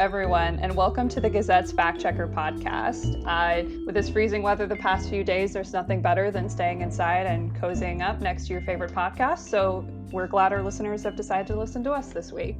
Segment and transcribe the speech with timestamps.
[0.00, 3.22] Everyone, and welcome to the Gazette's Fact Checker podcast.
[3.26, 7.26] Uh, with this freezing weather the past few days, there's nothing better than staying inside
[7.26, 9.40] and cozying up next to your favorite podcast.
[9.40, 12.56] So we're glad our listeners have decided to listen to us this week.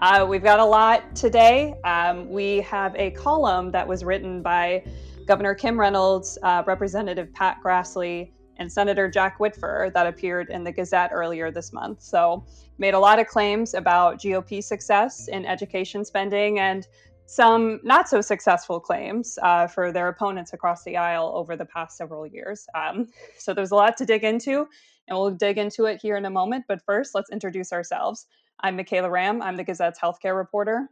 [0.00, 1.76] Uh, we've got a lot today.
[1.84, 4.84] Um, we have a column that was written by
[5.24, 10.72] Governor Kim Reynolds, uh, Representative Pat Grassley, and Senator Jack Whitver that appeared in the
[10.72, 12.02] Gazette earlier this month.
[12.02, 12.44] So,
[12.78, 16.86] made a lot of claims about GOP success in education spending and
[17.26, 21.96] some not so successful claims uh, for their opponents across the aisle over the past
[21.96, 22.66] several years.
[22.74, 24.66] Um, so, there's a lot to dig into,
[25.08, 26.64] and we'll dig into it here in a moment.
[26.68, 28.26] But first, let's introduce ourselves.
[28.60, 30.88] I'm Michaela Ramm, I'm the Gazette's healthcare reporter.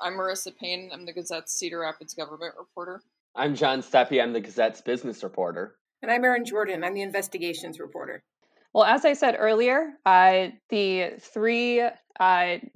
[0.00, 3.02] I'm Marissa Payne, I'm the Gazette's Cedar Rapids government reporter.
[3.34, 5.76] I'm John Steppe, I'm the Gazette's business reporter.
[6.02, 6.82] And I'm Erin Jordan.
[6.82, 8.24] I'm the investigations reporter.
[8.74, 11.92] Well, as I said earlier, uh, the three uh,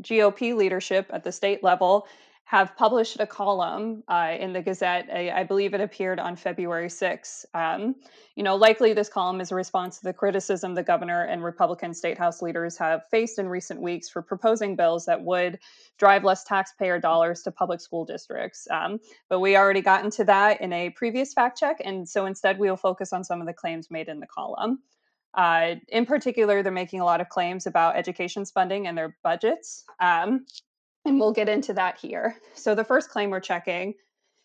[0.03, 2.07] GOP leadership at the state level
[2.47, 5.09] have published a column uh, in the Gazette.
[5.13, 7.45] I, I, believe it appeared on February 6.
[7.55, 7.97] Um,
[8.37, 11.93] you know, likely this column is a response to the criticism the governor and Republican
[11.93, 15.59] state house leaders have faced in recent weeks for proposing bills that would
[15.99, 18.69] drive less taxpayer dollars to public school districts.
[18.71, 22.61] Um, but we already got into that in a previous fact check, and so instead
[22.61, 24.79] we will focus on some of the claims made in the column.
[25.35, 29.85] Uh, in particular, they're making a lot of claims about education spending and their budgets.
[29.99, 30.47] Um,
[31.07, 32.37] and we'll get into that here.
[32.55, 33.95] So, the first claim we're checking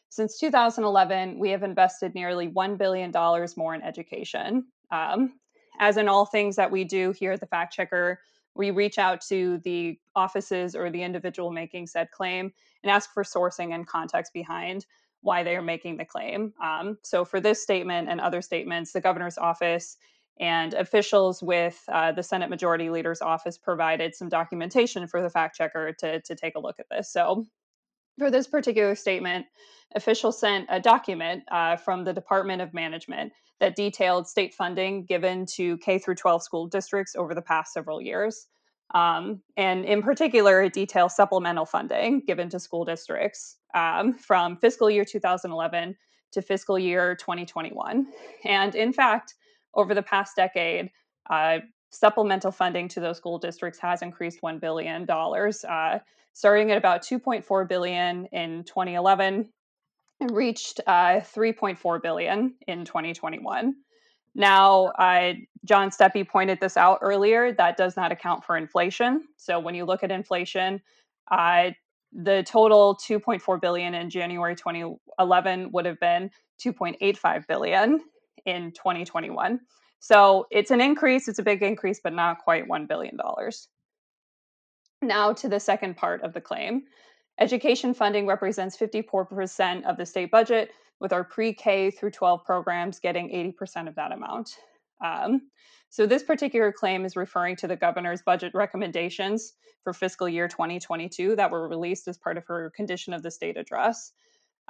[0.09, 3.11] since 2011, we have invested nearly $1 billion
[3.57, 4.65] more in education.
[4.91, 5.39] Um,
[5.79, 8.19] as in all things that we do here at the Fact Checker,
[8.53, 12.51] we reach out to the offices or the individual making said claim
[12.83, 14.85] and ask for sourcing and context behind
[15.21, 16.53] why they are making the claim.
[16.61, 19.97] Um, so, for this statement and other statements, the governor's office
[20.39, 25.55] and officials with uh, the Senate Majority Leader's office provided some documentation for the fact
[25.55, 27.11] checker to, to take a look at this.
[27.11, 27.45] So,
[28.17, 29.45] for this particular statement,
[29.95, 35.45] officials sent a document uh, from the Department of Management that detailed state funding given
[35.45, 38.47] to K through 12 school districts over the past several years.
[38.93, 44.89] Um, and in particular, it details supplemental funding given to school districts um, from fiscal
[44.89, 45.95] year 2011
[46.33, 48.07] to fiscal year 2021.
[48.45, 49.35] And in fact,
[49.73, 50.89] over the past decade,
[51.29, 51.59] uh,
[51.91, 55.99] supplemental funding to those school districts has increased $1 billion, uh,
[56.33, 59.49] starting at about 2.4 billion in 2011
[60.21, 63.75] and reached uh, 3.4 billion in 2021.
[64.33, 65.33] Now, uh,
[65.65, 67.51] John Steppe pointed this out earlier.
[67.51, 69.25] That does not account for inflation.
[69.35, 70.81] So when you look at inflation,
[71.29, 71.71] uh,
[72.13, 76.29] the total 2.4 billion in January 2011 would have been
[76.65, 77.99] 2.85 billion
[78.45, 79.59] in 2021.
[79.99, 83.17] So it's an increase, it's a big increase, but not quite $1 billion.
[85.01, 86.83] Now to the second part of the claim.
[87.39, 90.71] Education funding represents 54% of the state budget,
[91.01, 94.55] with our pre K through 12 programs getting 80% of that amount.
[95.03, 95.49] Um,
[95.89, 99.53] so, this particular claim is referring to the governor's budget recommendations
[99.83, 103.57] for fiscal year 2022 that were released as part of her condition of the state
[103.57, 104.13] address.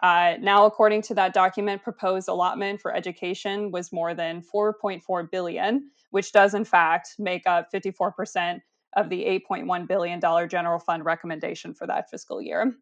[0.02, 5.92] Uh, now, according to that document, proposed allotment for education was more than 4.4 billion,
[6.10, 8.62] which does in fact make up 54%
[8.96, 12.76] of the 8.1 billion dollar general fund recommendation for that fiscal year.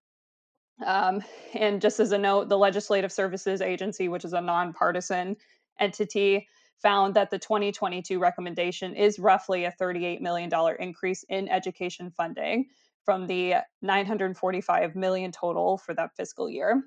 [0.86, 1.22] Um,
[1.54, 5.36] and just as a note, the Legislative Services Agency, which is a nonpartisan
[5.80, 6.48] entity,
[6.82, 12.68] found that the 2022 recommendation is roughly a $38 million increase in education funding
[13.04, 16.82] from the 945 million total for that fiscal year.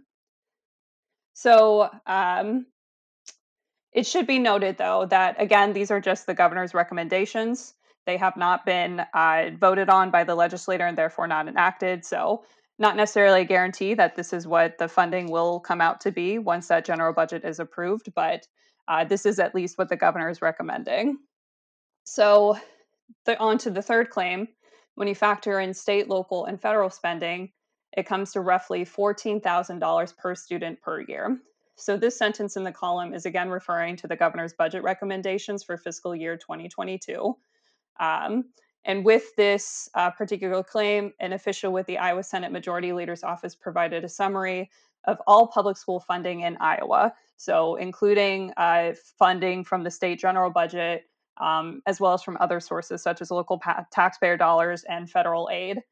[1.34, 2.66] So um,
[3.92, 7.74] it should be noted, though, that again, these are just the governor's recommendations.
[8.06, 12.04] They have not been uh, voted on by the legislator and therefore not enacted.
[12.04, 12.44] So,
[12.78, 16.38] not necessarily a guarantee that this is what the funding will come out to be
[16.38, 18.48] once that general budget is approved, but
[18.88, 21.18] uh, this is at least what the governor is recommending.
[22.04, 22.56] So,
[23.26, 24.48] the, on to the third claim.
[24.94, 27.52] When you factor in state, local, and federal spending,
[27.96, 31.38] it comes to roughly $14,000 per student per year.
[31.76, 35.76] So, this sentence in the column is again referring to the governor's budget recommendations for
[35.76, 37.36] fiscal year 2022.
[37.98, 38.44] Um,
[38.84, 43.54] and with this uh, particular claim, an official with the Iowa Senate Majority Leader's Office
[43.54, 44.70] provided a summary
[45.04, 47.14] of all public school funding in Iowa.
[47.36, 51.04] So, including uh, funding from the state general budget,
[51.40, 55.48] um, as well as from other sources such as local pa- taxpayer dollars and federal
[55.50, 55.82] aid.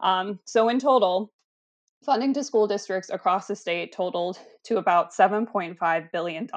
[0.00, 1.32] Um, so, in total,
[2.02, 6.48] Funding to school districts across the state totaled to about $7.5 billion.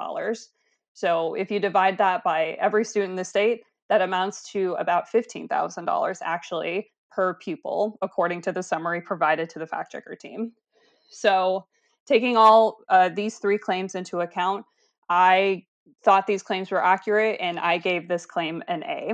[0.94, 5.06] So if you divide that by every student in the state, that amounts to about
[5.08, 10.52] $15,000 actually per pupil, according to the summary provided to the fact checker team.
[11.10, 11.66] So,
[12.06, 14.66] taking all uh, these three claims into account,
[15.10, 15.66] I
[16.04, 19.14] thought these claims were accurate and I gave this claim an A.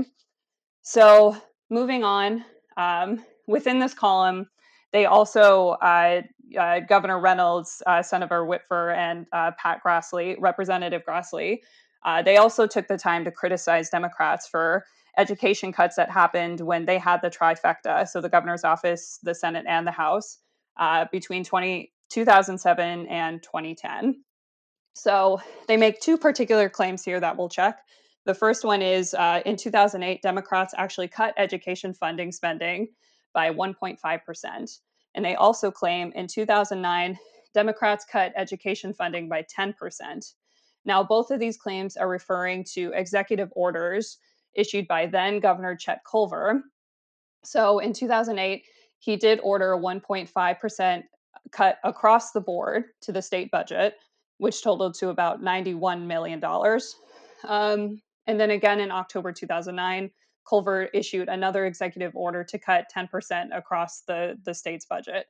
[0.81, 1.37] So,
[1.69, 2.45] moving on,
[2.77, 4.47] um, within this column,
[4.91, 6.21] they also, uh,
[6.59, 11.59] uh, Governor Reynolds, uh, Senator Whitver, and uh, Pat Grassley, Representative Grassley,
[12.03, 14.85] uh, they also took the time to criticize Democrats for
[15.17, 19.65] education cuts that happened when they had the trifecta, so the governor's office, the Senate,
[19.67, 20.39] and the House,
[21.11, 24.23] between 20, 2007 and 2010.
[24.95, 27.79] So they make two particular claims here that we'll check.
[28.25, 32.87] The first one is uh, in 2008, Democrats actually cut education funding spending
[33.33, 34.79] by 1.5%.
[35.15, 37.17] And they also claim in 2009,
[37.53, 40.33] Democrats cut education funding by 10%.
[40.85, 44.17] Now, both of these claims are referring to executive orders
[44.53, 46.63] issued by then Governor Chet Culver.
[47.43, 48.63] So in 2008,
[48.99, 51.03] he did order a 1.5%
[51.51, 53.95] cut across the board to the state budget,
[54.37, 56.41] which totaled to about $91 million.
[57.47, 60.11] Um, and then again in October 2009,
[60.47, 65.27] Culver issued another executive order to cut 10% across the, the state's budget.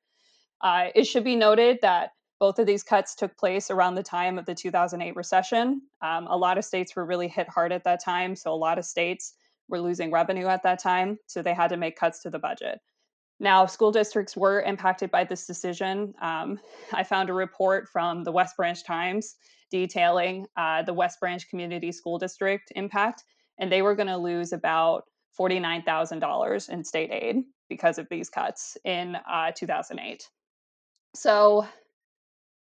[0.62, 4.40] Uh, it should be noted that both of these cuts took place around the time
[4.40, 5.82] of the 2008 recession.
[6.02, 8.36] Um, a lot of states were really hit hard at that time.
[8.36, 9.36] So, a lot of states
[9.70, 11.20] were losing revenue at that time.
[11.28, 12.80] So, they had to make cuts to the budget.
[13.40, 16.14] Now, school districts were impacted by this decision.
[16.22, 16.60] Um,
[16.94, 19.36] I found a report from the West Branch Times
[19.70, 23.24] detailing uh, the West Branch Community School District impact,
[23.62, 25.06] and they were going to lose about
[25.40, 27.38] $49,000 in state aid
[27.70, 30.28] because of these cuts in uh, 2008.
[31.16, 31.66] So,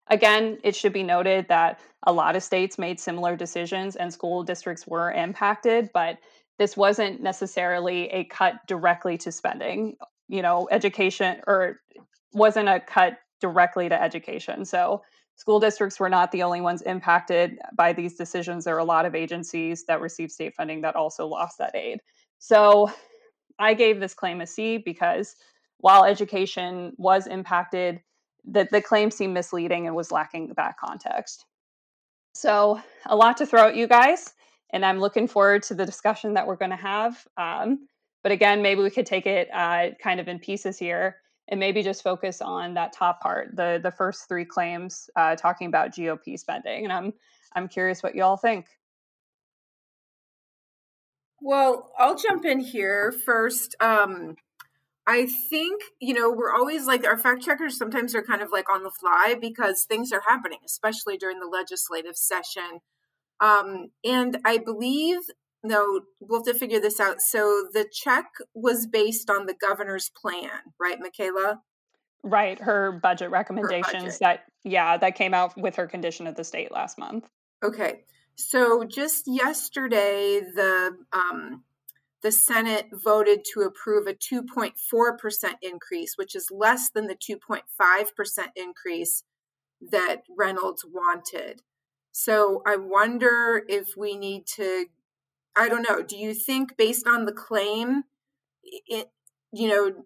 [0.08, 4.42] again, it should be noted that a lot of states made similar decisions and school
[4.42, 6.16] districts were impacted, but
[6.58, 9.96] this wasn't necessarily a cut directly to spending
[10.28, 11.80] you know education or
[12.32, 15.02] wasn't a cut directly to education so
[15.36, 18.64] school districts were not the only ones impacted by these decisions.
[18.64, 22.00] There are a lot of agencies that receive state funding that also lost that aid.
[22.38, 22.90] So
[23.58, 25.36] i gave this claim a c because
[25.78, 28.00] while education was impacted
[28.44, 31.46] the, the claim seemed misleading and was lacking that context.
[32.34, 34.34] So a lot to throw at you guys
[34.72, 37.86] and i'm looking forward to the discussion that we're going to have um,
[38.24, 41.18] but again, maybe we could take it uh, kind of in pieces here
[41.48, 45.68] and maybe just focus on that top part, the the first three claims uh, talking
[45.68, 46.84] about GOP spending.
[46.84, 47.12] And I'm
[47.54, 48.66] I'm curious what you all think.
[51.40, 53.76] Well, I'll jump in here first.
[53.78, 54.36] Um,
[55.06, 58.70] I think, you know, we're always like our fact checkers sometimes are kind of like
[58.70, 62.80] on the fly because things are happening, especially during the legislative session.
[63.40, 65.18] Um, and I believe
[65.64, 67.22] no, we'll have to figure this out.
[67.22, 71.62] So the check was based on the governor's plan, right, Michaela?
[72.22, 74.20] Right, her budget recommendations her budget.
[74.20, 77.28] that yeah, that came out with her condition of the state last month.
[77.62, 78.04] Okay.
[78.36, 81.64] So just yesterday the um
[82.22, 84.72] the Senate voted to approve a 2.4%
[85.60, 87.60] increase, which is less than the 2.5%
[88.56, 89.24] increase
[89.90, 91.60] that Reynolds wanted.
[92.12, 94.86] So I wonder if we need to
[95.56, 96.02] I don't know.
[96.02, 98.02] Do you think, based on the claim,
[98.62, 99.08] it,
[99.52, 100.04] you know,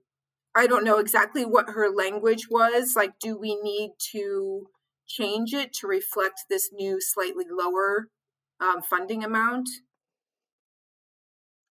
[0.55, 2.95] I don't know exactly what her language was.
[2.97, 4.67] Like, do we need to
[5.07, 8.09] change it to reflect this new, slightly lower
[8.61, 9.69] um, funding amount?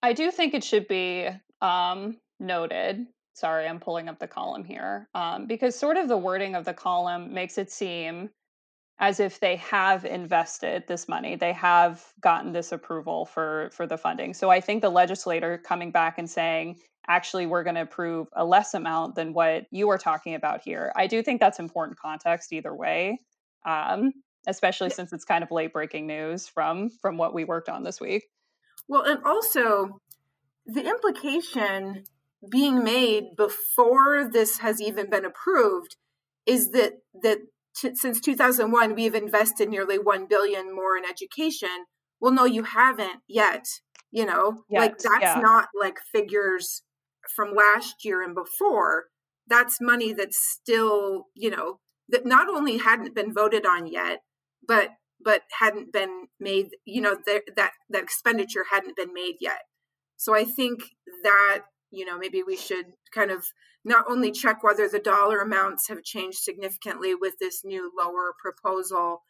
[0.02, 1.28] I do think it should be
[1.62, 3.06] um, noted.
[3.34, 6.74] Sorry, I'm pulling up the column here um, because sort of the wording of the
[6.74, 8.30] column makes it seem
[9.00, 13.98] as if they have invested this money they have gotten this approval for for the
[13.98, 14.34] funding.
[14.34, 16.78] So i think the legislator coming back and saying
[17.08, 20.92] actually we're going to approve a less amount than what you are talking about here
[20.96, 23.20] i do think that's important context either way
[23.66, 24.14] um,
[24.48, 28.00] especially since it's kind of late breaking news from from what we worked on this
[28.00, 28.24] week.
[28.88, 30.00] Well and also
[30.66, 32.04] the implication
[32.50, 35.98] being made before this has even been approved
[36.46, 37.40] is that that
[37.80, 41.86] t- since 2001 we have invested nearly 1 billion more in education.
[42.20, 43.66] Well no you haven't yet
[44.12, 44.64] you know?
[44.70, 45.40] Yet, like that's yeah.
[45.40, 46.84] not like figures
[47.36, 49.06] from last year and before.
[49.48, 51.80] That's money that's still you know
[52.10, 54.20] that not only hadn't been voted on yet
[54.66, 54.90] but
[55.24, 59.62] but hadn't been made you know that that that expenditure hadn't been made yet.
[60.18, 60.80] So i think
[61.24, 63.46] that you know maybe we should kind of
[63.88, 69.24] not only check whether the dollar amounts have changed significantly with this new lower proposal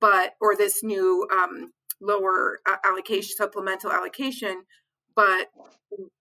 [0.00, 4.64] but or this new um, lower allocation supplemental allocation
[5.14, 5.48] but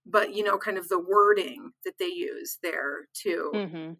[0.06, 3.52] but you know, kind of the wording that they use there too.
[3.54, 3.92] Mm-hmm.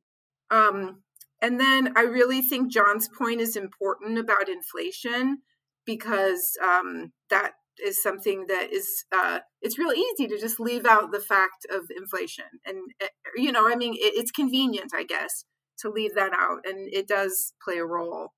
[0.50, 1.04] Um,
[1.42, 5.40] and then I really think John's point is important about inflation
[5.86, 7.52] because um, that
[7.84, 11.84] is something that is uh, it's real easy to just leave out the fact of
[11.96, 15.46] inflation and uh, you know i mean it, it's convenient i guess
[15.80, 18.34] to leave that out and it does play a role.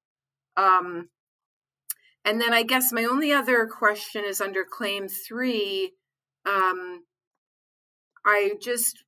[0.58, 1.08] Um,
[2.26, 5.94] and then i guess my only other question is under claim three
[6.46, 7.06] um,
[8.26, 9.04] i just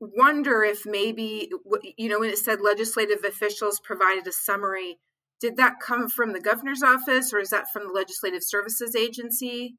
[0.00, 1.50] wonder if maybe
[1.96, 4.98] you know when it said legislative officials provided a summary
[5.40, 9.76] did that come from the governor's office or is that from the legislative services agency?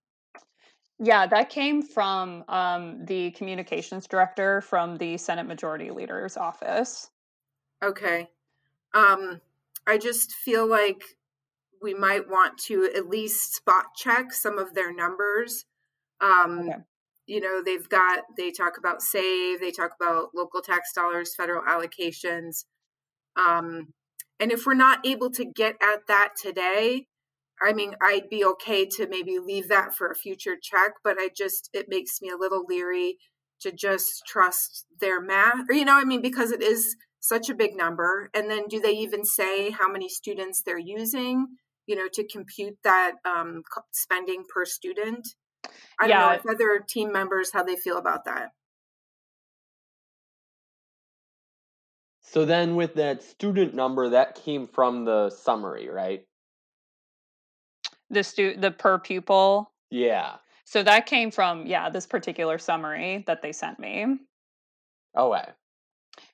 [0.99, 7.09] Yeah that came from um, the communications director from the senate majority leader's office.
[7.83, 8.27] Okay.
[8.93, 9.41] Um,
[9.85, 11.01] i just feel like
[11.81, 15.65] we might want to at least spot check some of their numbers.
[16.19, 16.77] Um, okay.
[17.27, 21.63] you know they've got they talk about save they talk about local tax dollars federal
[21.63, 22.65] allocations.
[23.35, 23.93] Um,
[24.39, 27.05] and if we're not able to get at that today
[27.61, 31.29] i mean i'd be okay to maybe leave that for a future check but i
[31.35, 33.17] just it makes me a little leery
[33.59, 37.55] to just trust their math or you know i mean because it is such a
[37.55, 41.47] big number and then do they even say how many students they're using
[41.87, 45.27] you know to compute that um, spending per student
[45.99, 46.25] I don't yeah.
[46.27, 48.49] know if other team members how they feel about that.
[52.29, 56.25] So then with that student number that came from the summary, right?
[58.09, 59.71] The stu the per pupil.
[59.89, 60.35] Yeah.
[60.65, 64.17] So that came from yeah, this particular summary that they sent me.
[65.15, 65.51] Oh, okay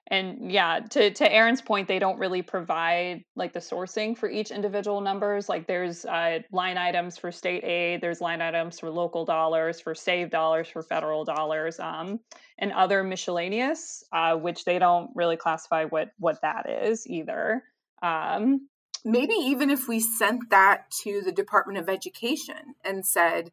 [0.07, 4.51] and yeah to to Erin's point they don't really provide like the sourcing for each
[4.51, 9.25] individual numbers like there's uh, line items for state aid there's line items for local
[9.25, 12.19] dollars for save dollars for federal dollars um,
[12.59, 17.63] and other miscellaneous uh, which they don't really classify what what that is either
[18.01, 18.67] um,
[19.05, 23.51] maybe even if we sent that to the department of education and said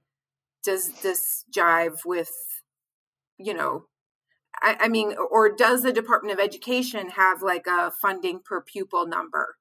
[0.65, 2.33] does this jive with
[3.39, 3.85] you know
[4.63, 9.07] I, I mean, or does the Department of Education have like a funding per pupil
[9.07, 9.57] number?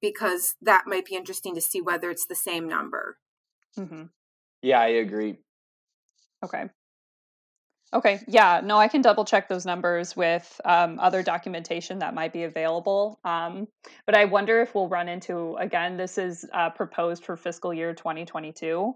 [0.00, 3.18] Because that might be interesting to see whether it's the same number.
[3.78, 4.04] Mm-hmm.
[4.62, 5.36] Yeah, I agree.
[6.44, 6.68] Okay.
[7.94, 8.20] Okay.
[8.26, 8.60] Yeah.
[8.64, 13.20] No, I can double check those numbers with um, other documentation that might be available.
[13.24, 13.68] Um,
[14.06, 15.96] but I wonder if we'll run into again.
[15.96, 18.92] This is uh, proposed for fiscal year 2022.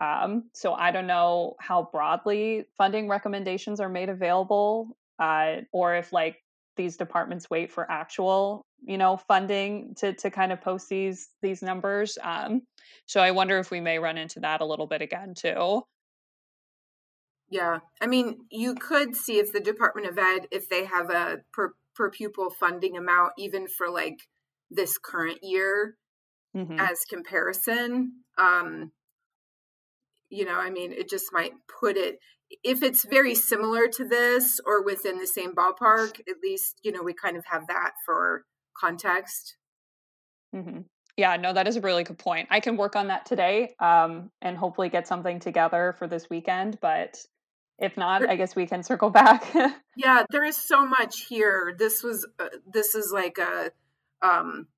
[0.00, 6.12] Um, so I don't know how broadly funding recommendations are made available, uh, or if
[6.12, 6.36] like
[6.76, 11.62] these departments wait for actual, you know, funding to to kind of post these these
[11.62, 12.16] numbers.
[12.22, 12.62] Um,
[13.06, 15.82] so I wonder if we may run into that a little bit again too.
[17.50, 21.38] Yeah, I mean, you could see if the Department of Ed if they have a
[21.52, 24.20] per per pupil funding amount even for like
[24.70, 25.96] this current year
[26.56, 26.78] mm-hmm.
[26.78, 28.12] as comparison.
[28.38, 28.92] Um,
[30.30, 32.18] you know i mean it just might put it
[32.64, 37.02] if it's very similar to this or within the same ballpark at least you know
[37.02, 38.44] we kind of have that for
[38.78, 39.56] context.
[40.54, 40.80] Mm-hmm.
[41.16, 42.48] yeah no that is a really good point.
[42.50, 46.78] I can work on that today um, and hopefully get something together for this weekend
[46.80, 47.18] but
[47.78, 49.44] if not i guess we can circle back.
[49.96, 51.74] Yeah there is so much here.
[51.78, 53.70] This was uh, this is like a
[54.26, 54.68] um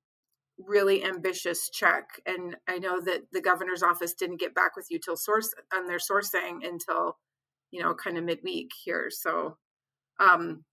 [0.57, 4.99] really ambitious check and i know that the governor's office didn't get back with you
[4.99, 7.17] till source on their sourcing until
[7.71, 9.57] you know kind of midweek here so
[10.19, 10.63] um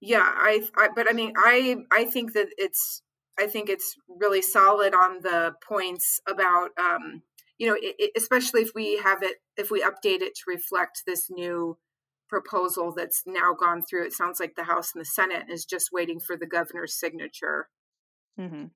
[0.00, 3.02] yeah I, I but i mean i i think that it's
[3.38, 7.22] i think it's really solid on the points about um
[7.58, 11.02] you know it, it, especially if we have it if we update it to reflect
[11.06, 11.78] this new
[12.28, 14.04] proposal that's now gone through.
[14.06, 17.68] It sounds like the house and the senate is just waiting for the governor's signature
[18.38, 18.66] Mm-hmm.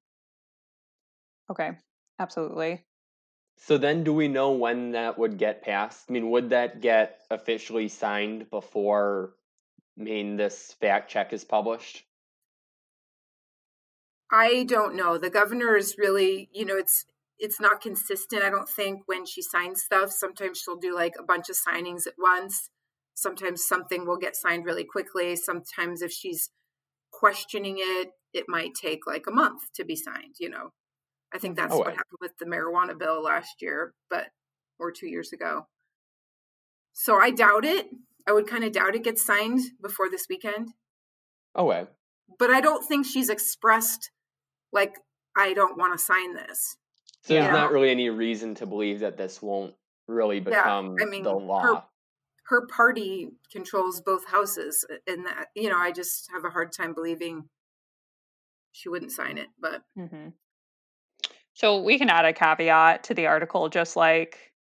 [1.50, 1.70] Okay,
[2.18, 2.84] absolutely.
[3.56, 6.06] So then, do we know when that would get passed?
[6.08, 9.34] I mean, would that get officially signed before,
[9.98, 12.04] I mean, this fact check is published?
[14.30, 15.18] I don't know.
[15.18, 17.04] The governor is really, you know, it's
[17.38, 18.42] it's not consistent.
[18.42, 20.10] I don't think when she signs stuff.
[20.10, 22.70] Sometimes she'll do like a bunch of signings at once.
[23.14, 25.34] Sometimes something will get signed really quickly.
[25.36, 26.50] Sometimes if she's
[27.10, 30.70] questioning it, it might take like a month to be signed, you know.
[31.32, 34.26] I think that's oh, what happened with the marijuana bill last year, but
[34.78, 35.66] or two years ago.
[36.92, 37.86] So I doubt it.
[38.26, 40.68] I would kind of doubt it gets signed before this weekend.
[41.54, 41.86] Oh, way.
[42.38, 44.10] But I don't think she's expressed
[44.72, 44.94] like
[45.36, 46.76] I don't want to sign this.
[47.22, 49.74] So there's not really any reason to believe that this won't
[50.06, 51.60] really become yeah, I mean, the law.
[51.60, 51.82] Her,
[52.48, 56.94] her party controls both houses and that you know i just have a hard time
[56.94, 57.44] believing
[58.78, 60.28] she wouldn't sign it but hmm
[61.54, 64.52] So we can add a caveat to the article, just like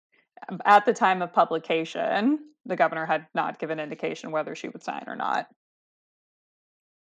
[0.48, 4.82] um, at the time of publication, the governor had not given indication whether she would
[4.82, 5.48] sign or not.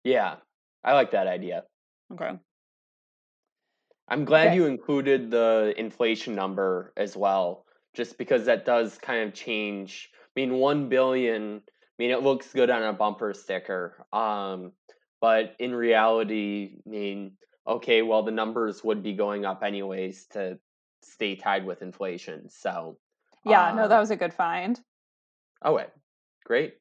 [0.04, 0.36] Yeah,
[0.84, 1.64] I like that idea.
[2.12, 2.38] Okay.
[4.08, 4.54] I'm glad Okay.
[4.54, 10.10] you included the inflation number as well, just because that does kind of change.
[10.36, 11.62] I mean, one billion.
[11.66, 14.72] I mean, it looks good on a bumper sticker, um,
[15.24, 20.58] but in reality, I mean, okay, well, the numbers would be going up anyways to
[21.02, 22.50] stay tied with inflation.
[22.50, 22.98] So,
[23.42, 24.78] Yeah, no, that um, was a good find.
[25.62, 25.86] Oh, okay,
[26.44, 26.74] great.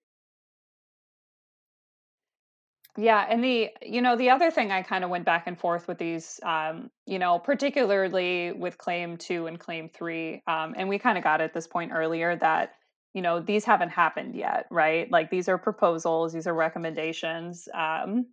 [2.98, 5.88] Yeah, and the you know the other thing I kind of went back and forth
[5.88, 11.00] with these, um, you know, particularly with claim two and claim three, um, and we
[11.00, 12.74] kind of got at this point earlier that
[13.13, 15.10] you know these haven't happened yet, right?
[15.12, 17.67] Like these are proposals, these are recommendations.
[17.74, 18.27] Um,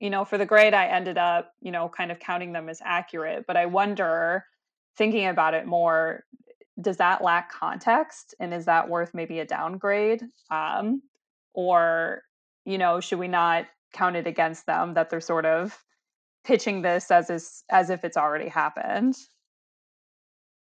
[0.00, 2.80] you know, for the grade, I ended up you know kind of counting them as
[2.84, 4.44] accurate, but I wonder,
[4.96, 6.24] thinking about it more,
[6.80, 11.02] does that lack context, and is that worth maybe a downgrade, um,
[11.54, 12.22] or
[12.64, 15.82] you know, should we not count it against them that they're sort of
[16.44, 19.16] pitching this as is, as if it's already happened.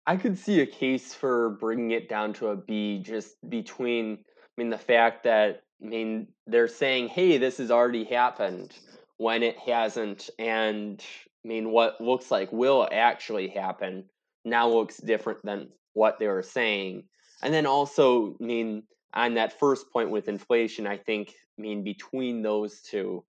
[0.05, 4.61] I could see a case for bringing it down to a B just between, I
[4.61, 8.73] mean, the fact that, I mean, they're saying, hey, this has already happened
[9.17, 10.29] when it hasn't.
[10.37, 11.01] And
[11.43, 14.05] I mean, what looks like will actually happen
[14.43, 17.03] now looks different than what they were saying.
[17.41, 18.83] And then also, I mean,
[19.13, 23.23] on that first point with inflation, I think, I mean, between those two,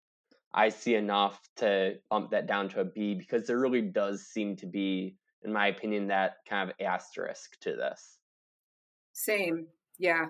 [0.53, 4.57] I see enough to bump that down to a B because there really does seem
[4.57, 8.19] to be in my opinion, that kind of asterisk to this.
[9.15, 9.69] same.
[9.99, 10.27] Yeah.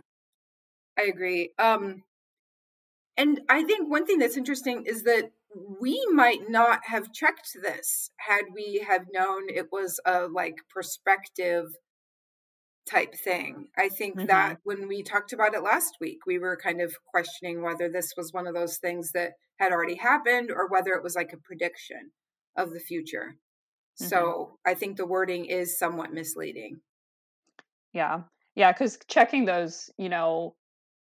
[0.99, 1.53] I agree.
[1.59, 2.05] Um
[3.17, 5.31] and i think one thing that's interesting is that
[5.81, 11.67] we might not have checked this had we have known it was a like perspective
[12.87, 13.69] type thing.
[13.79, 14.27] I think Mhm.
[14.27, 18.13] that when we talked about it last week we were kind of questioning whether this
[18.17, 21.39] was one of those things that had already happened or whether it was like a
[21.39, 22.13] prediction
[22.57, 23.37] of the future
[24.01, 24.09] Mhm.
[24.09, 26.81] so i think the wording is somewhat misleading
[27.93, 28.23] Yeah.
[28.55, 28.73] Yeah.
[28.73, 30.57] Because checking those, you know,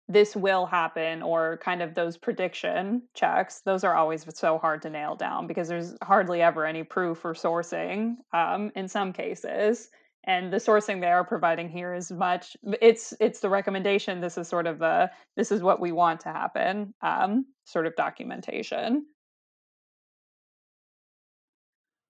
[0.09, 4.91] this will happen or kind of those prediction checks, those are always so hard to
[4.91, 9.89] nail down because there's hardly ever any proof or sourcing um, in some cases.
[10.25, 14.21] And the sourcing they are providing here is much it's it's the recommendation.
[14.21, 17.97] This is sort of the this is what we want to happen, um, sort of
[17.97, 19.07] documentation.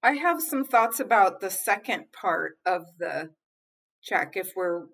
[0.02, 3.30] I have some thoughts about the second part of the
[4.02, 4.32] check.
[4.36, 4.86] If we're,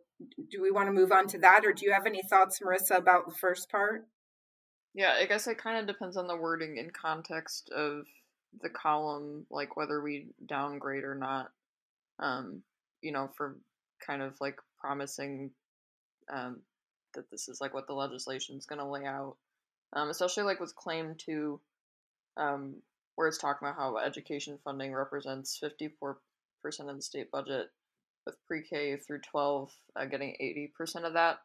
[0.51, 2.97] do we want to move on to that, or do you have any thoughts, Marissa,
[2.97, 4.07] about the first part?
[4.95, 8.05] Yeah, I guess it kind of depends on the wording in context of
[8.61, 11.51] the column, like whether we downgrade or not.
[12.19, 12.63] Um,
[13.01, 13.57] you know, for
[14.07, 15.51] kind of like promising
[16.33, 16.61] um,
[17.15, 19.37] that this is like what the legislation is going to lay out.
[19.95, 21.61] Um, especially like with claim two,
[22.37, 22.77] um,
[23.17, 26.17] where it's talking about how education funding represents 54%
[26.89, 27.69] of the state budget,
[28.27, 31.39] with pre K through 12 uh, getting 80% of that.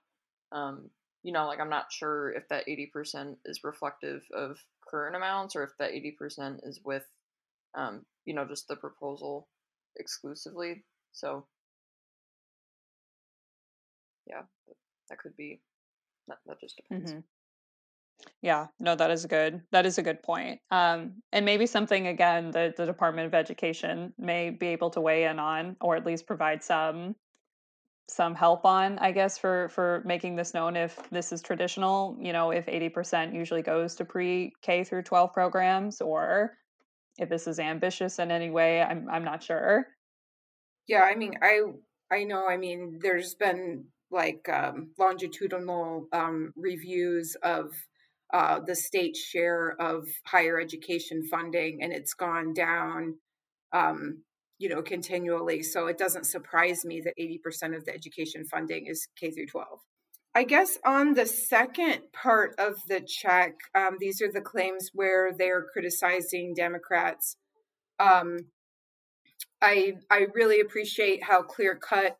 [0.51, 0.89] Um,
[1.23, 4.57] you know, like I'm not sure if that 80% is reflective of
[4.89, 7.05] current amounts or if that 80% is with,
[7.75, 9.47] um, you know, just the proposal
[9.97, 10.83] exclusively.
[11.11, 11.45] So,
[14.27, 14.43] yeah,
[15.09, 15.59] that could be,
[16.27, 17.11] that, that just depends.
[17.11, 17.23] Mhm.
[18.41, 20.59] Yeah, no, that is a good that is a good point.
[20.71, 25.25] Um, and maybe something again that the Department of Education may be able to weigh
[25.25, 27.15] in on, or at least provide some
[28.09, 32.17] some help on, I guess, for for making this known if this is traditional.
[32.19, 36.57] You know, if eighty percent usually goes to pre K through twelve programs, or
[37.17, 38.81] if this is ambitious in any way.
[38.81, 39.87] I'm I'm not sure.
[40.87, 41.61] Yeah, I mean, I
[42.11, 42.47] I know.
[42.47, 47.73] I mean, there's been like um, longitudinal um, reviews of
[48.33, 53.15] uh, the state's share of higher education funding, and it's gone down,
[53.73, 54.23] um,
[54.57, 55.63] you know, continually.
[55.63, 59.79] So it doesn't surprise me that 80% of the education funding is K through 12.
[60.35, 65.31] I guess on the second part of the check, um, these are the claims where
[65.35, 67.37] they're criticizing Democrats.
[67.99, 68.37] Um,
[69.61, 72.17] I I really appreciate how clear cut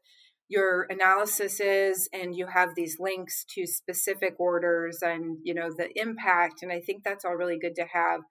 [0.50, 5.90] your analysis is and you have these links to specific orders and you know the
[6.00, 8.22] impact and I think that's all really good to have.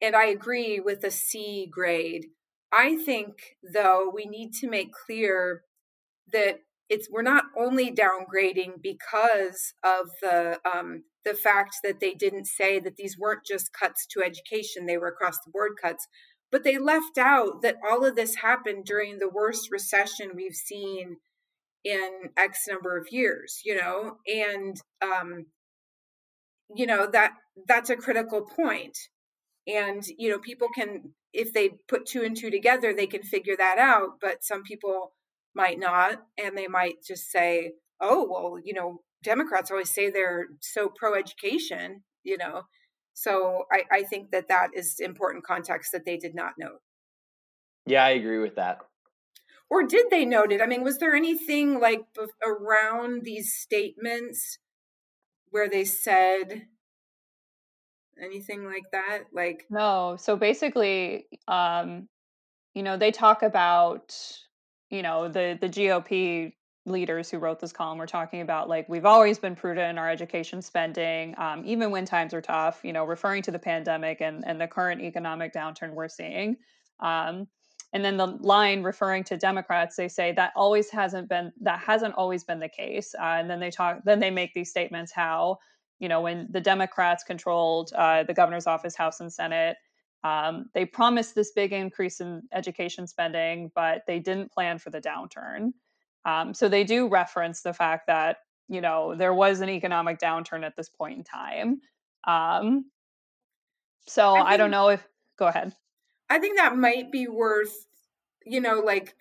[0.00, 2.26] And I agree with the C grade.
[2.72, 5.62] I think though we need to make clear
[6.32, 12.46] that it's we're not only downgrading because of the um, the fact that they didn't
[12.46, 16.06] say that these weren't just cuts to education; they were across the board cuts.
[16.54, 21.16] But they left out that all of this happened during the worst recession we've seen
[21.82, 23.60] in X number of years.
[23.64, 25.46] You know, and um,
[26.72, 27.32] you know that
[27.66, 28.96] that's a critical point.
[29.66, 33.56] And you know, people can if they put two and two together, they can figure
[33.56, 34.20] that out.
[34.20, 35.10] But some people
[35.56, 40.46] might not, and they might just say, "Oh, well, you know, Democrats always say they're
[40.60, 42.62] so pro-education," you know.
[43.14, 46.80] So I, I think that that is important context that they did not note.
[47.86, 48.78] Yeah, I agree with that.
[49.70, 50.60] Or did they note it?
[50.60, 52.02] I mean, was there anything like
[52.44, 54.58] around these statements
[55.50, 56.66] where they said
[58.22, 59.24] anything like that?
[59.32, 60.16] Like no.
[60.18, 62.08] So basically, um,
[62.74, 64.16] you know, they talk about
[64.90, 66.52] you know the the GOP
[66.86, 70.10] leaders who wrote this column were talking about like we've always been prudent in our
[70.10, 74.44] education spending um, even when times are tough you know referring to the pandemic and,
[74.46, 76.56] and the current economic downturn we're seeing
[77.00, 77.46] um,
[77.94, 82.14] and then the line referring to democrats they say that always hasn't been that hasn't
[82.14, 85.56] always been the case uh, and then they talk then they make these statements how
[86.00, 89.78] you know when the democrats controlled uh, the governor's office house and senate
[90.24, 95.00] um, they promised this big increase in education spending, but they didn't plan for the
[95.00, 95.74] downturn.
[96.24, 100.64] Um, so they do reference the fact that you know there was an economic downturn
[100.64, 101.80] at this point in time.
[102.26, 102.86] Um,
[104.06, 105.06] so I, think, I don't know if
[105.38, 105.74] go ahead.
[106.30, 107.86] I think that might be worth,
[108.44, 109.14] you know, like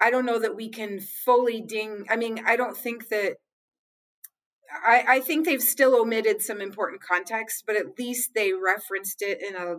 [0.00, 2.06] I don't know that we can fully ding.
[2.10, 3.36] I mean, I don't think that.
[4.86, 9.42] I, I think they've still omitted some important context, but at least they referenced it
[9.42, 9.76] in a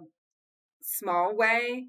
[0.82, 1.86] small way.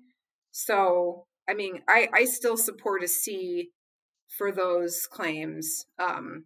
[0.51, 3.71] So, I mean, I, I still support a C
[4.37, 5.87] for those claims.
[5.99, 6.45] Um,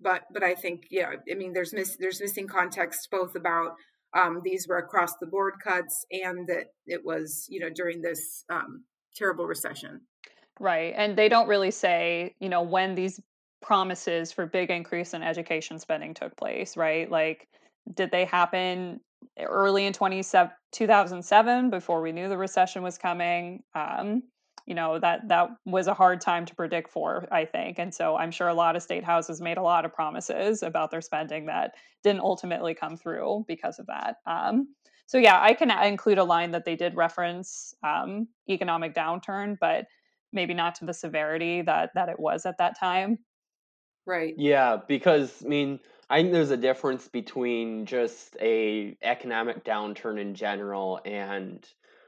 [0.00, 3.74] but but I think yeah, I mean, there's there's missing context both about
[4.14, 8.44] um, these were across the board cuts and that it was you know during this
[8.50, 10.02] um, terrible recession.
[10.58, 13.20] Right, and they don't really say you know when these
[13.62, 17.10] promises for big increase in education spending took place, right?
[17.10, 17.48] Like,
[17.94, 19.00] did they happen
[19.38, 24.22] early in 2007 before we knew the recession was coming um,
[24.66, 28.16] you know that that was a hard time to predict for i think and so
[28.16, 31.46] i'm sure a lot of state houses made a lot of promises about their spending
[31.46, 34.68] that didn't ultimately come through because of that um,
[35.06, 39.86] so yeah i can include a line that they did reference um, economic downturn but
[40.32, 43.18] maybe not to the severity that that it was at that time.
[44.04, 44.34] Right.
[44.36, 50.36] Yeah because i mean I think there's a difference between just a economic downturn in
[50.36, 51.66] general and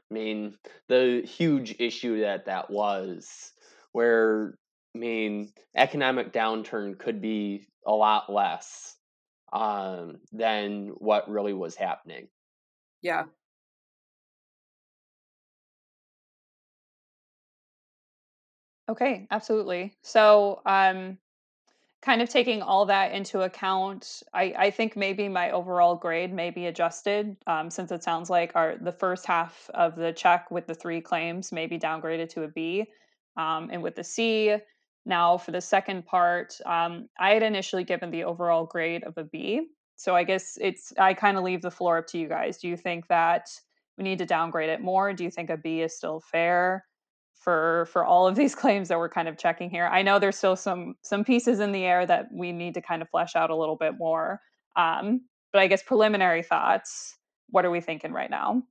[0.09, 3.53] I mean the huge issue that that was
[3.91, 4.57] where
[4.95, 8.97] I mean economic downturn could be a lot less
[9.53, 12.29] um, than what really was happening.
[13.01, 13.25] Yeah.
[18.87, 19.95] Okay, absolutely.
[20.01, 21.19] So, um,
[22.01, 26.49] kind of taking all that into account, I, I think maybe my overall grade may
[26.49, 30.65] be adjusted um, since it sounds like our the first half of the check with
[30.67, 32.85] the three claims may be downgraded to a B,
[33.35, 34.55] um, and with the C.
[35.05, 39.23] Now for the second part, um, I had initially given the overall grade of a
[39.23, 39.67] B.
[39.97, 42.57] So I guess it's I kind of leave the floor up to you guys.
[42.59, 43.49] Do you think that
[43.97, 45.11] we need to downgrade it more?
[45.13, 46.85] Do you think a B is still fair?
[47.39, 49.87] For for all of these claims that we're kind of checking here.
[49.87, 53.01] I know there's still some some pieces in the air that we need to kind
[53.01, 54.41] of flesh out a little bit more.
[54.75, 55.21] Um,
[55.51, 57.17] but I guess preliminary thoughts.
[57.49, 58.63] What are we thinking right now?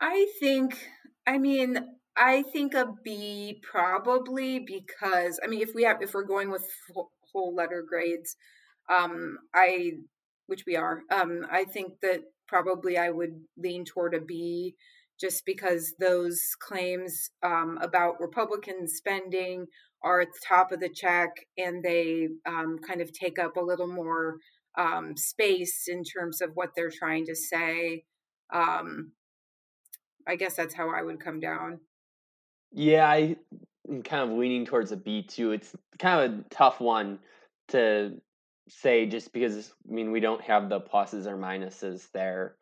[0.00, 0.88] I think.
[1.26, 1.78] I mean,
[2.16, 6.64] I think a B probably because I mean, if we have if we're going with
[7.32, 8.36] whole letter grades,
[8.88, 9.92] um, I
[10.46, 14.74] which we are, um, I think that probably I would lean toward a B
[15.20, 19.66] just because those claims um, about Republican spending
[20.02, 23.60] are at the top of the check and they um, kind of take up a
[23.60, 24.36] little more
[24.78, 28.04] um, space in terms of what they're trying to say.
[28.52, 29.12] Um,
[30.26, 31.80] I guess that's how I would come down.
[32.72, 33.36] Yeah, I,
[33.88, 35.52] am kind of leaning towards a B too.
[35.52, 37.18] It's kind of a tough one
[37.68, 38.20] to
[38.68, 42.54] say just because, I mean, we don't have the pluses or minuses there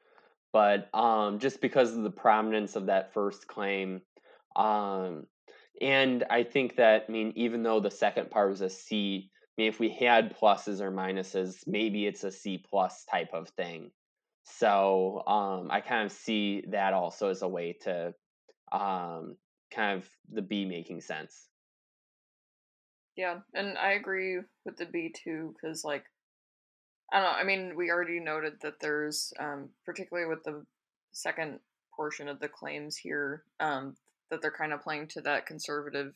[0.53, 4.03] but um, just because of the prominence of that first claim.
[4.57, 5.27] Um,
[5.81, 9.63] and I think that, I mean, even though the second part was a C, I
[9.63, 13.91] mean, if we had pluses or minuses, maybe it's a C plus type of thing.
[14.45, 18.15] So um, I kind of see that also as a way to
[18.73, 19.37] um,
[19.71, 21.49] kind of the B making sense.
[23.17, 26.05] Yeah, and I agree with the B too, because like
[27.13, 27.39] I don't know.
[27.39, 30.65] I mean, we already noted that there's, um, particularly with the
[31.13, 31.61] second
[31.97, 33.97] portion of the claims here, um,
[34.31, 36.15] that they're kind of playing to that conservative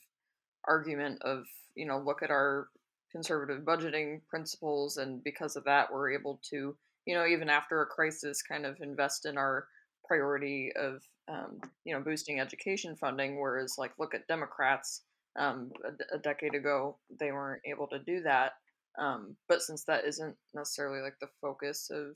[0.69, 2.69] argument of, you know, look at our
[3.11, 6.77] conservative budgeting principles, and because of that, we're able to,
[7.07, 9.67] you know, even after a crisis, kind of invest in our
[10.07, 13.41] priority of, um, you know, boosting education funding.
[13.41, 15.03] Whereas, like, look at Democrats.
[15.35, 18.53] Um, a, a decade ago, they weren't able to do that
[18.99, 22.15] um, but since that isn't necessarily like the focus of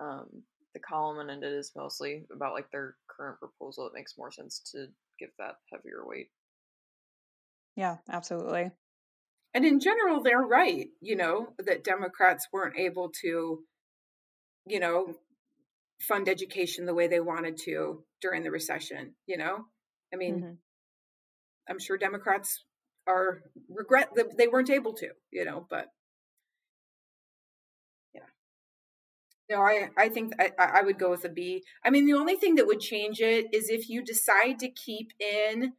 [0.00, 0.26] um,
[0.72, 4.60] the column and it is mostly about like their current proposal, it makes more sense
[4.72, 4.86] to
[5.18, 6.28] give that heavier weight.
[7.76, 8.70] Yeah, absolutely.
[9.54, 13.60] And in general, they're right, you know, that Democrats weren't able to,
[14.66, 15.14] you know,
[16.00, 19.64] fund education the way they wanted to during the recession, you know?
[20.12, 20.52] I mean, mm-hmm.
[21.68, 22.64] I'm sure Democrats
[23.06, 25.88] are regret that they weren't able to, you know, but
[29.50, 31.62] No, I I think I, I would go with a B.
[31.84, 35.10] I mean, the only thing that would change it is if you decide to keep
[35.20, 35.74] in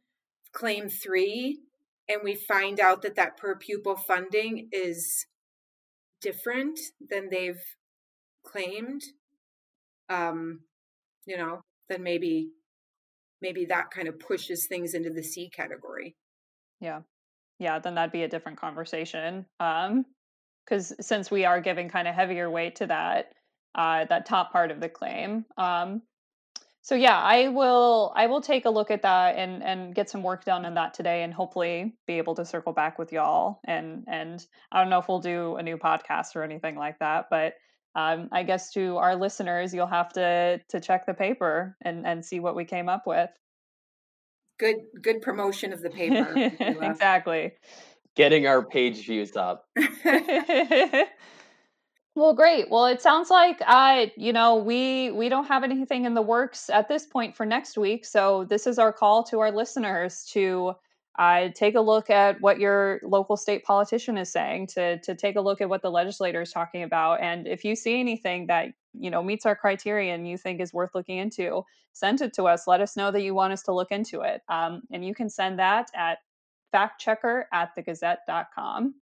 [0.52, 1.60] claim three,
[2.08, 5.26] and we find out that that per pupil funding is
[6.20, 6.78] different
[7.10, 7.62] than they've
[8.44, 9.02] claimed.
[10.08, 10.60] Um,
[11.26, 12.50] you know, then maybe
[13.42, 16.14] maybe that kind of pushes things into the C category.
[16.80, 17.00] Yeah,
[17.58, 19.46] yeah, then that'd be a different conversation.
[19.58, 20.04] Um,
[20.64, 23.32] because since we are giving kind of heavier weight to that
[23.76, 25.44] uh, that top part of the claim.
[25.56, 26.02] Um,
[26.82, 30.22] so yeah, I will I will take a look at that and and get some
[30.22, 33.60] work done on that today, and hopefully be able to circle back with y'all.
[33.64, 37.26] And and I don't know if we'll do a new podcast or anything like that,
[37.28, 37.54] but
[37.96, 42.24] um, I guess to our listeners, you'll have to to check the paper and and
[42.24, 43.30] see what we came up with.
[44.58, 46.34] Good good promotion of the paper.
[46.60, 47.52] exactly.
[48.14, 49.66] Getting our page views up.
[52.16, 52.70] Well, great.
[52.70, 56.70] Well, it sounds like uh, you know, we we don't have anything in the works
[56.70, 58.06] at this point for next week.
[58.06, 60.72] So this is our call to our listeners to
[61.18, 65.36] uh, take a look at what your local state politician is saying, to to take
[65.36, 68.68] a look at what the legislator is talking about, and if you see anything that
[68.94, 72.44] you know meets our criteria and you think is worth looking into, send it to
[72.44, 72.66] us.
[72.66, 75.28] Let us know that you want us to look into it, um, and you can
[75.28, 76.20] send that at
[76.74, 78.94] factchecker at thegazette.com.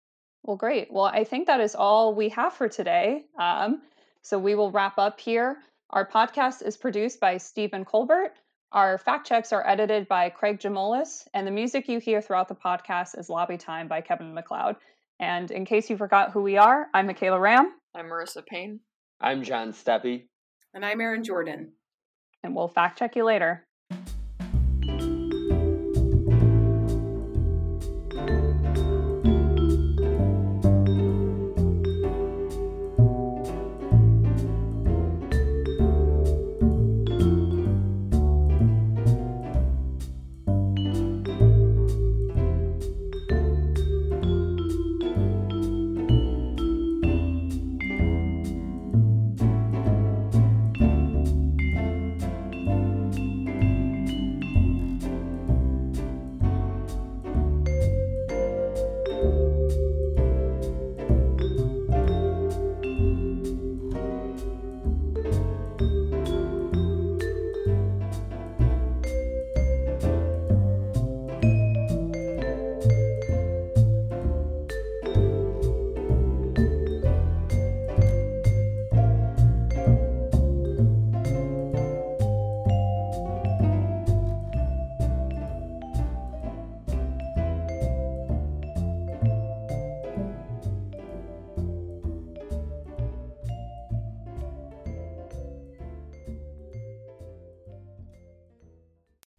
[0.45, 0.93] Well, great.
[0.93, 3.25] Well, I think that is all we have for today.
[3.39, 3.81] Um,
[4.21, 5.57] so we will wrap up here.
[5.89, 8.35] Our podcast is produced by Stephen Colbert.
[8.73, 12.55] Our fact checks are edited by Craig Jamolis, and the music you hear throughout the
[12.55, 14.77] podcast is Lobby Time by Kevin MacLeod.
[15.21, 17.73] And in case you forgot who we are, I'm Michaela Ramm.
[17.95, 18.81] I'm Marissa Payne.
[19.21, 20.25] I'm John Steppe.
[20.75, 21.73] And I'm Erin Jordan.
[22.43, 23.65] And we'll fact check you later.